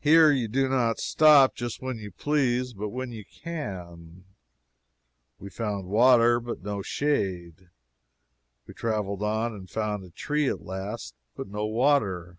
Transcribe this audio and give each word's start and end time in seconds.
Here 0.00 0.30
you 0.30 0.48
do 0.48 0.68
not 0.68 0.98
stop 0.98 1.54
just 1.54 1.80
when 1.80 1.96
you 1.96 2.10
please, 2.12 2.74
but 2.74 2.90
when 2.90 3.10
you 3.10 3.24
can. 3.24 4.26
We 5.38 5.48
found 5.48 5.86
water, 5.86 6.38
but 6.40 6.60
no 6.60 6.82
shade. 6.82 7.70
We 8.66 8.74
traveled 8.74 9.22
on 9.22 9.54
and 9.54 9.70
found 9.70 10.04
a 10.04 10.10
tree 10.10 10.50
at 10.50 10.60
last, 10.60 11.14
but 11.36 11.48
no 11.48 11.64
water. 11.64 12.36